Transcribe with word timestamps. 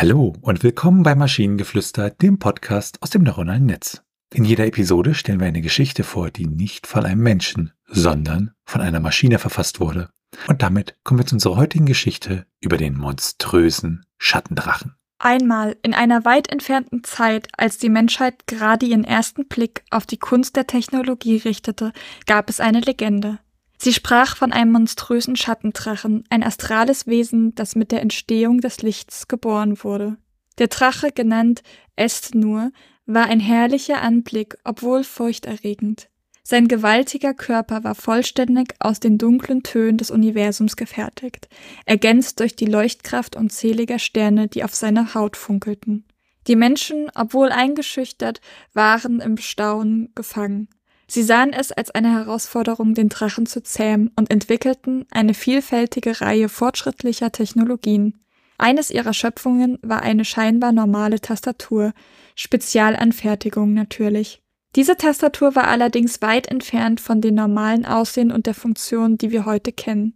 Hallo 0.00 0.36
und 0.42 0.62
willkommen 0.62 1.02
bei 1.02 1.16
Maschinengeflüster, 1.16 2.10
dem 2.10 2.38
Podcast 2.38 3.02
aus 3.02 3.10
dem 3.10 3.24
neuronalen 3.24 3.66
Netz. 3.66 4.04
In 4.32 4.44
jeder 4.44 4.64
Episode 4.64 5.12
stellen 5.12 5.40
wir 5.40 5.48
eine 5.48 5.60
Geschichte 5.60 6.04
vor, 6.04 6.30
die 6.30 6.46
nicht 6.46 6.86
von 6.86 7.04
einem 7.04 7.20
Menschen, 7.20 7.72
sondern 7.88 8.52
von 8.64 8.80
einer 8.80 9.00
Maschine 9.00 9.40
verfasst 9.40 9.80
wurde. 9.80 10.08
Und 10.46 10.62
damit 10.62 10.94
kommen 11.02 11.18
wir 11.18 11.26
zu 11.26 11.34
unserer 11.34 11.56
heutigen 11.56 11.86
Geschichte 11.86 12.46
über 12.60 12.76
den 12.76 12.96
monströsen 12.96 14.06
Schattendrachen. 14.18 14.94
Einmal 15.18 15.76
in 15.82 15.94
einer 15.94 16.24
weit 16.24 16.48
entfernten 16.48 17.02
Zeit, 17.02 17.48
als 17.56 17.78
die 17.78 17.88
Menschheit 17.88 18.46
gerade 18.46 18.86
ihren 18.86 19.02
ersten 19.02 19.48
Blick 19.48 19.82
auf 19.90 20.06
die 20.06 20.18
Kunst 20.18 20.54
der 20.54 20.68
Technologie 20.68 21.38
richtete, 21.38 21.92
gab 22.24 22.48
es 22.50 22.60
eine 22.60 22.78
Legende. 22.78 23.40
Sie 23.80 23.92
sprach 23.92 24.36
von 24.36 24.52
einem 24.52 24.72
monströsen 24.72 25.36
Schattendrachen, 25.36 26.24
ein 26.30 26.42
astrales 26.42 27.06
Wesen, 27.06 27.54
das 27.54 27.76
mit 27.76 27.92
der 27.92 28.02
Entstehung 28.02 28.60
des 28.60 28.82
Lichts 28.82 29.28
geboren 29.28 29.82
wurde. 29.84 30.16
Der 30.58 30.66
Drache, 30.66 31.12
genannt 31.12 31.62
Est-Nur, 31.94 32.72
war 33.06 33.26
ein 33.26 33.40
herrlicher 33.40 34.02
Anblick, 34.02 34.58
obwohl 34.64 35.04
furchterregend. 35.04 36.08
Sein 36.42 36.66
gewaltiger 36.66 37.34
Körper 37.34 37.84
war 37.84 37.94
vollständig 37.94 38.74
aus 38.80 39.00
den 39.00 39.18
dunklen 39.18 39.62
Tönen 39.62 39.98
des 39.98 40.10
Universums 40.10 40.76
gefertigt, 40.76 41.48
ergänzt 41.84 42.40
durch 42.40 42.56
die 42.56 42.66
Leuchtkraft 42.66 43.36
unzähliger 43.36 43.98
Sterne, 43.98 44.48
die 44.48 44.64
auf 44.64 44.74
seiner 44.74 45.14
Haut 45.14 45.36
funkelten. 45.36 46.06
Die 46.46 46.56
Menschen, 46.56 47.10
obwohl 47.14 47.50
eingeschüchtert, 47.50 48.40
waren 48.72 49.20
im 49.20 49.36
Staunen 49.36 50.10
gefangen. 50.14 50.68
Sie 51.10 51.22
sahen 51.22 51.54
es 51.54 51.72
als 51.72 51.90
eine 51.90 52.12
Herausforderung, 52.12 52.92
den 52.94 53.08
Drachen 53.08 53.46
zu 53.46 53.62
zähmen 53.62 54.10
und 54.14 54.30
entwickelten 54.30 55.06
eine 55.10 55.32
vielfältige 55.32 56.20
Reihe 56.20 56.50
fortschrittlicher 56.50 57.32
Technologien. 57.32 58.20
Eines 58.58 58.90
ihrer 58.90 59.14
Schöpfungen 59.14 59.78
war 59.80 60.02
eine 60.02 60.26
scheinbar 60.26 60.72
normale 60.72 61.20
Tastatur, 61.20 61.94
Spezialanfertigung 62.34 63.72
natürlich. 63.72 64.42
Diese 64.76 64.96
Tastatur 64.96 65.54
war 65.54 65.68
allerdings 65.68 66.20
weit 66.20 66.46
entfernt 66.48 67.00
von 67.00 67.22
den 67.22 67.34
normalen 67.34 67.86
Aussehen 67.86 68.30
und 68.30 68.46
der 68.46 68.54
Funktion, 68.54 69.16
die 69.16 69.30
wir 69.30 69.46
heute 69.46 69.72
kennen. 69.72 70.14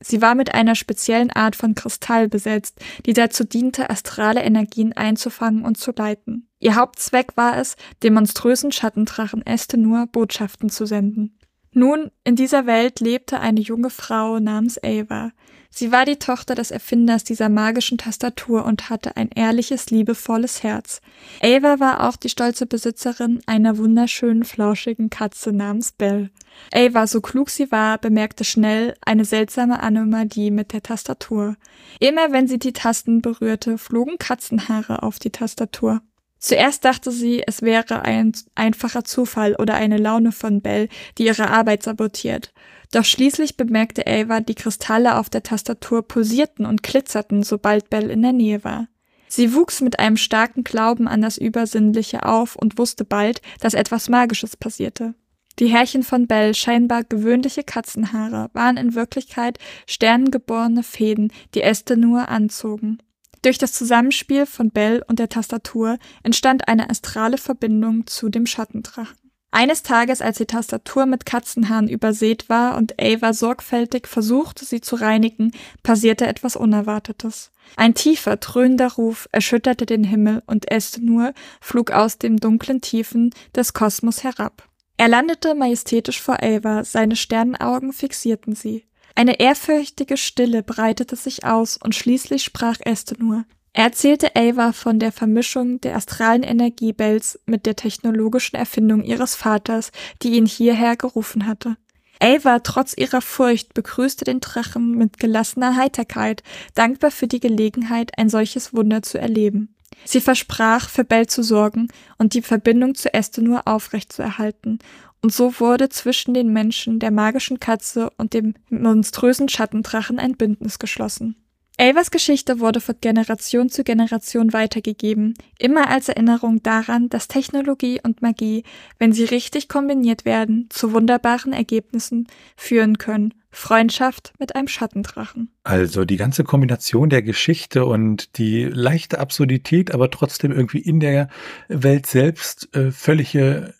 Sie 0.00 0.20
war 0.20 0.34
mit 0.34 0.52
einer 0.54 0.74
speziellen 0.74 1.30
Art 1.30 1.54
von 1.54 1.76
Kristall 1.76 2.28
besetzt, 2.28 2.80
die 3.06 3.12
dazu 3.12 3.44
diente, 3.44 3.90
astrale 3.90 4.42
Energien 4.42 4.92
einzufangen 4.92 5.64
und 5.64 5.78
zu 5.78 5.92
leiten. 5.96 6.48
Ihr 6.62 6.76
Hauptzweck 6.76 7.36
war 7.36 7.58
es, 7.58 7.74
dem 8.04 8.14
monströsen 8.14 8.70
Schattendrachen 8.70 9.44
Estenur 9.44 10.06
Botschaften 10.06 10.70
zu 10.70 10.86
senden. 10.86 11.36
Nun, 11.72 12.12
in 12.22 12.36
dieser 12.36 12.66
Welt 12.66 13.00
lebte 13.00 13.40
eine 13.40 13.58
junge 13.58 13.90
Frau 13.90 14.38
namens 14.38 14.78
Ava. 14.80 15.32
Sie 15.70 15.90
war 15.90 16.04
die 16.04 16.20
Tochter 16.20 16.54
des 16.54 16.70
Erfinders 16.70 17.24
dieser 17.24 17.48
magischen 17.48 17.98
Tastatur 17.98 18.64
und 18.64 18.90
hatte 18.90 19.16
ein 19.16 19.30
ehrliches, 19.30 19.90
liebevolles 19.90 20.62
Herz. 20.62 21.00
Ava 21.42 21.80
war 21.80 22.08
auch 22.08 22.14
die 22.14 22.28
stolze 22.28 22.66
Besitzerin 22.66 23.40
einer 23.46 23.76
wunderschönen, 23.76 24.44
flauschigen 24.44 25.10
Katze 25.10 25.50
namens 25.50 25.90
Belle. 25.90 26.30
Ava, 26.72 27.08
so 27.08 27.20
klug 27.20 27.50
sie 27.50 27.72
war, 27.72 27.98
bemerkte 27.98 28.44
schnell 28.44 28.94
eine 29.04 29.24
seltsame 29.24 29.82
Anomalie 29.82 30.52
mit 30.52 30.72
der 30.72 30.84
Tastatur. 30.84 31.56
Immer 31.98 32.30
wenn 32.30 32.46
sie 32.46 32.60
die 32.60 32.72
Tasten 32.72 33.20
berührte, 33.20 33.78
flogen 33.78 34.16
Katzenhaare 34.18 35.02
auf 35.02 35.18
die 35.18 35.30
Tastatur. 35.30 36.02
Zuerst 36.42 36.84
dachte 36.84 37.12
sie, 37.12 37.44
es 37.46 37.62
wäre 37.62 38.02
ein 38.02 38.32
einfacher 38.56 39.04
Zufall 39.04 39.54
oder 39.54 39.74
eine 39.74 39.96
Laune 39.96 40.32
von 40.32 40.60
Bell, 40.60 40.88
die 41.16 41.26
ihre 41.26 41.48
Arbeit 41.48 41.84
sabotiert. 41.84 42.52
Doch 42.90 43.04
schließlich 43.04 43.56
bemerkte 43.56 44.08
Ava, 44.08 44.40
die 44.40 44.56
Kristalle 44.56 45.18
auf 45.18 45.30
der 45.30 45.44
Tastatur 45.44 46.02
pulsierten 46.02 46.66
und 46.66 46.82
glitzerten, 46.82 47.44
sobald 47.44 47.90
Bell 47.90 48.10
in 48.10 48.22
der 48.22 48.32
Nähe 48.32 48.64
war. 48.64 48.88
Sie 49.28 49.54
wuchs 49.54 49.80
mit 49.80 50.00
einem 50.00 50.16
starken 50.16 50.64
Glauben 50.64 51.06
an 51.06 51.22
das 51.22 51.38
Übersinnliche 51.38 52.26
auf 52.26 52.56
und 52.56 52.76
wusste 52.76 53.04
bald, 53.04 53.40
dass 53.60 53.74
etwas 53.74 54.08
Magisches 54.08 54.56
passierte. 54.56 55.14
Die 55.60 55.68
Härchen 55.68 56.02
von 56.02 56.26
Bell, 56.26 56.56
scheinbar 56.56 57.04
gewöhnliche 57.04 57.62
Katzenhaare, 57.62 58.50
waren 58.52 58.78
in 58.78 58.96
Wirklichkeit 58.96 59.58
sternengeborene 59.86 60.82
Fäden, 60.82 61.32
die 61.54 61.62
Este 61.62 61.96
nur 61.96 62.28
anzogen. 62.30 62.98
Durch 63.42 63.58
das 63.58 63.72
Zusammenspiel 63.72 64.46
von 64.46 64.70
Bell 64.70 65.04
und 65.08 65.18
der 65.18 65.28
Tastatur 65.28 65.98
entstand 66.22 66.68
eine 66.68 66.88
astrale 66.88 67.38
Verbindung 67.38 68.06
zu 68.06 68.28
dem 68.28 68.46
Schattendrachen. 68.46 69.16
Eines 69.54 69.82
Tages, 69.82 70.22
als 70.22 70.38
die 70.38 70.46
Tastatur 70.46 71.04
mit 71.04 71.26
Katzenhaaren 71.26 71.86
übersät 71.86 72.48
war 72.48 72.78
und 72.78 72.94
Ava 72.98 73.34
sorgfältig 73.34 74.06
versuchte, 74.08 74.64
sie 74.64 74.80
zu 74.80 74.96
reinigen, 74.96 75.52
passierte 75.82 76.26
etwas 76.26 76.56
Unerwartetes. 76.56 77.50
Ein 77.76 77.92
tiefer, 77.92 78.38
dröhnender 78.38 78.92
Ruf 78.92 79.28
erschütterte 79.30 79.84
den 79.84 80.04
Himmel 80.04 80.42
und 80.46 80.70
Estenur 80.70 81.34
flog 81.60 81.90
aus 81.90 82.16
den 82.16 82.38
dunklen 82.38 82.80
Tiefen 82.80 83.30
des 83.54 83.74
Kosmos 83.74 84.24
herab. 84.24 84.66
Er 84.96 85.08
landete 85.08 85.54
majestätisch 85.54 86.22
vor 86.22 86.42
Ava, 86.42 86.84
seine 86.84 87.16
Sternenaugen 87.16 87.92
fixierten 87.92 88.54
sie. 88.54 88.86
Eine 89.14 89.40
ehrfürchtige 89.40 90.16
Stille 90.16 90.62
breitete 90.62 91.16
sich 91.16 91.44
aus 91.44 91.76
und 91.76 91.94
schließlich 91.94 92.42
sprach 92.42 92.78
Estenur. 92.80 93.44
Er 93.74 93.84
erzählte 93.84 94.36
Ava 94.36 94.72
von 94.72 94.98
der 94.98 95.12
Vermischung 95.12 95.80
der 95.80 95.96
astralen 95.96 96.42
Energie 96.42 96.92
Bells 96.92 97.40
mit 97.46 97.64
der 97.64 97.74
technologischen 97.74 98.56
Erfindung 98.56 99.02
ihres 99.02 99.34
Vaters, 99.34 99.92
die 100.22 100.32
ihn 100.32 100.46
hierher 100.46 100.96
gerufen 100.96 101.46
hatte. 101.46 101.76
Ava, 102.20 102.60
trotz 102.60 102.94
ihrer 102.96 103.22
Furcht, 103.22 103.74
begrüßte 103.74 104.24
den 104.24 104.40
Drachen 104.40 104.96
mit 104.96 105.18
gelassener 105.18 105.76
Heiterkeit, 105.76 106.42
dankbar 106.74 107.10
für 107.10 107.26
die 107.26 107.40
Gelegenheit, 107.40 108.12
ein 108.18 108.28
solches 108.28 108.74
Wunder 108.74 109.02
zu 109.02 109.18
erleben. 109.18 109.74
Sie 110.04 110.20
versprach, 110.20 110.88
für 110.88 111.04
Bell 111.04 111.26
zu 111.26 111.42
sorgen 111.42 111.88
und 112.18 112.34
die 112.34 112.42
Verbindung 112.42 112.94
zu 112.94 113.12
Estenur 113.12 113.66
aufrechtzuerhalten 113.66 114.78
und 115.22 115.32
so 115.32 115.60
wurde 115.60 115.88
zwischen 115.88 116.34
den 116.34 116.52
Menschen, 116.52 116.98
der 116.98 117.10
magischen 117.10 117.60
Katze 117.60 118.10
und 118.18 118.34
dem 118.34 118.54
monströsen 118.68 119.48
Schattendrachen 119.48 120.18
ein 120.18 120.36
Bündnis 120.36 120.78
geschlossen. 120.78 121.36
Avas 121.78 122.10
Geschichte 122.10 122.60
wurde 122.60 122.80
von 122.80 122.96
Generation 123.00 123.68
zu 123.70 123.82
Generation 123.82 124.52
weitergegeben, 124.52 125.34
immer 125.58 125.88
als 125.88 126.08
Erinnerung 126.08 126.62
daran, 126.62 127.08
dass 127.08 127.28
Technologie 127.28 127.98
und 128.02 128.20
Magie, 128.20 128.64
wenn 128.98 129.12
sie 129.12 129.24
richtig 129.24 129.68
kombiniert 129.68 130.24
werden, 130.24 130.68
zu 130.70 130.92
wunderbaren 130.92 131.52
Ergebnissen 131.52 132.26
führen 132.56 132.98
können. 132.98 133.34
Freundschaft 133.54 134.32
mit 134.38 134.56
einem 134.56 134.66
Schattendrachen. 134.66 135.50
Also 135.62 136.06
die 136.06 136.16
ganze 136.16 136.42
Kombination 136.42 137.10
der 137.10 137.22
Geschichte 137.22 137.84
und 137.84 138.38
die 138.38 138.64
leichte 138.64 139.18
Absurdität, 139.18 139.92
aber 139.92 140.10
trotzdem 140.10 140.52
irgendwie 140.52 140.78
in 140.78 141.00
der 141.00 141.28
Welt 141.68 142.06
selbst 142.06 142.74
äh, 142.74 142.90
völlige 142.90 143.74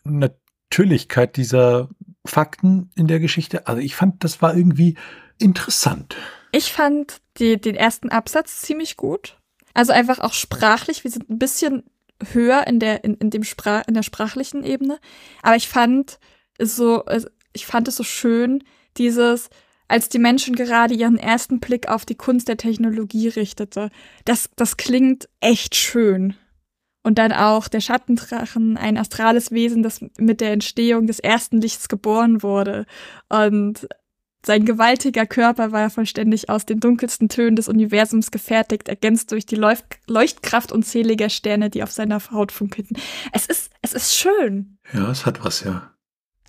Natürlichkeit 0.73 1.37
dieser 1.37 1.91
Fakten 2.25 2.91
in 2.95 3.07
der 3.07 3.21
Geschichte. 3.21 3.67
Also 3.67 3.83
ich 3.83 3.95
fand, 3.95 4.25
das 4.25 4.41
war 4.41 4.57
irgendwie 4.57 4.97
interessant. 5.39 6.17
Ich 6.51 6.73
fand 6.73 7.21
die, 7.37 7.61
den 7.61 7.75
ersten 7.75 8.09
Absatz 8.09 8.63
ziemlich 8.63 8.97
gut. 8.97 9.37
Also 9.75 9.93
einfach 9.93 10.19
auch 10.21 10.33
sprachlich. 10.33 11.05
Wir 11.05 11.11
sind 11.11 11.29
ein 11.29 11.39
bisschen 11.39 11.83
höher 12.33 12.67
in 12.67 12.81
der, 12.81 13.05
in, 13.05 13.17
in 13.17 13.29
dem 13.29 13.45
Sprach, 13.45 13.83
in 13.87 13.93
der 13.93 14.03
sprachlichen 14.03 14.65
Ebene. 14.65 14.99
Aber 15.43 15.57
ich 15.57 15.69
fand 15.69 16.19
es 16.57 16.75
so, 16.75 17.05
ich 17.53 17.67
fand 17.67 17.89
es 17.89 17.97
so 17.97 18.05
schön, 18.05 18.65
dieses, 18.97 19.51
als 19.89 20.09
die 20.09 20.19
Menschen 20.19 20.55
gerade 20.55 20.95
ihren 20.95 21.19
ersten 21.19 21.61
Blick 21.61 21.89
auf 21.91 22.07
die 22.07 22.15
Kunst 22.15 22.49
der 22.49 22.57
Technologie 22.57 23.29
richtete. 23.29 23.91
Das, 24.25 24.49
das 24.57 24.79
klingt 24.79 25.29
echt 25.41 25.75
schön. 25.75 26.35
Und 27.03 27.19
dann 27.19 27.33
auch 27.33 27.69
der 27.69 27.81
Schattendrachen, 27.81 28.77
ein 28.77 28.97
astrales 28.97 29.51
Wesen, 29.51 29.83
das 29.83 30.05
mit 30.19 30.41
der 30.41 30.53
Entstehung 30.53 31.07
des 31.07 31.19
ersten 31.19 31.61
Lichts 31.61 31.89
geboren 31.89 32.43
wurde. 32.43 32.87
Und 33.29 33.89
sein 34.45 34.65
gewaltiger 34.65 35.27
Körper 35.27 35.73
war 35.73 35.91
vollständig 35.91 36.49
aus 36.49 36.67
den 36.67 36.81
dunkelsten 36.81 37.29
Tönen 37.29 37.57
des 37.57 37.69
Universums 37.69 38.31
gefertigt, 38.31 38.89
ergänzt 38.89 39.33
durch 39.33 39.47
die 39.47 39.57
Leucht 39.57 39.85
Leuchtkraft 40.07 40.73
unzähliger 40.73 41.29
Sterne, 41.29 41.71
die 41.71 41.83
auf 41.83 41.93
seiner 41.93 42.21
Haut 42.31 42.53
funkelten. 42.53 42.97
Es 43.33 43.47
ist, 43.47 43.73
es 43.83 43.93
ist 43.93 44.15
schön. 44.15 44.79
Ja, 44.93 45.11
es 45.11 45.27
hat 45.27 45.45
was, 45.45 45.63
ja. 45.63 45.93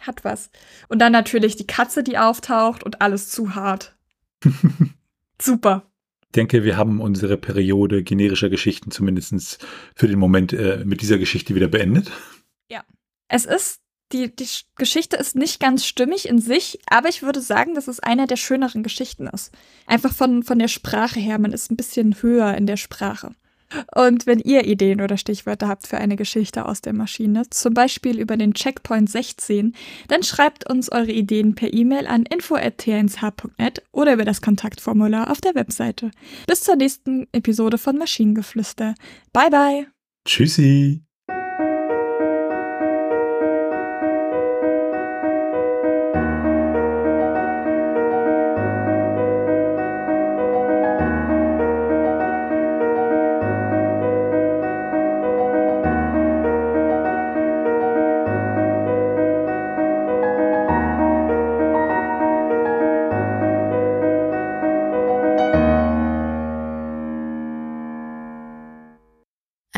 Hat 0.02 0.24
was. 0.24 0.50
Und 0.88 1.00
dann 1.00 1.12
natürlich 1.12 1.56
die 1.56 1.68
Katze, 1.68 2.04
die 2.04 2.18
auftaucht 2.18 2.84
und 2.84 3.02
alles 3.02 3.30
zu 3.30 3.56
hart. 3.56 3.96
Super 5.42 5.93
denke, 6.34 6.64
wir 6.64 6.78
haben 6.78 7.00
unsere 7.00 7.38
Periode 7.38 8.04
generischer 8.04 8.50
Geschichten 8.50 8.92
zumindest 8.92 9.66
für 9.96 10.08
den 10.08 10.20
Moment 10.20 10.54
äh, 10.54 10.84
mit 10.86 11.02
dieser 11.02 11.18
Geschichte 11.18 11.56
wieder 11.56 11.68
beendet. 11.68 12.12
Ja. 12.70 12.84
Es 13.30 13.46
ist, 13.46 13.80
die, 14.12 14.36
die 14.36 14.48
Geschichte 14.76 15.16
ist 15.16 15.36
nicht 15.36 15.60
ganz 15.60 15.86
stimmig 15.86 16.28
in 16.28 16.40
sich, 16.40 16.80
aber 16.88 17.10
ich 17.10 17.24
würde 17.24 17.42
sagen, 17.42 17.74
dass 17.74 17.88
es 17.88 18.00
eine 18.00 18.28
der 18.28 18.36
schöneren 18.36 18.84
Geschichten 18.84 19.28
ist. 19.28 19.52
Einfach 19.88 20.14
von, 20.14 20.44
von 20.44 20.60
der 20.60 20.68
Sprache 20.68 21.20
her, 21.20 21.40
man 21.40 21.54
ist 21.54 21.72
ein 21.72 21.78
bisschen 21.78 22.22
höher 22.22 22.56
in 22.56 22.68
der 22.68 22.78
Sprache. 22.78 23.34
Und 23.96 24.26
wenn 24.26 24.40
ihr 24.40 24.66
Ideen 24.66 25.02
oder 25.02 25.18
Stichwörter 25.18 25.68
habt 25.68 25.88
für 25.88 25.98
eine 25.98 26.16
Geschichte 26.16 26.66
aus 26.66 26.82
der 26.82 26.94
Maschine, 26.94 27.44
zum 27.50 27.74
Beispiel 27.74 28.20
über 28.20 28.38
den 28.38 28.54
Checkpoint 28.54 29.10
16, 29.10 29.76
dann 30.08 30.24
schreibt 30.24 30.70
uns 30.70 30.92
eure 30.92 31.12
Ideen 31.12 31.56
per 31.56 31.74
E-Mail 31.74 32.08
an 32.08 32.26
info.t1h.net 32.26 33.84
oder 33.92 34.14
über 34.14 34.26
das 34.26 34.42
Kontaktformular 34.42 35.30
auf 35.30 35.42
der 35.42 35.56
Webseite. 35.56 36.12
Bis 36.48 36.62
zur 36.62 36.76
nächsten 36.76 37.28
Episode 37.32 37.78
von 37.78 37.98
Maschinengeflüster. 37.98 38.96
Bye 39.32 39.50
bye. 39.50 39.88
Tschüssi. 40.26 41.03